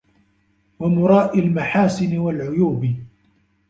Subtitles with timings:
[0.79, 2.95] وَمُرَائِي الْمَحَاسِنِ وَالْعُيُوبِ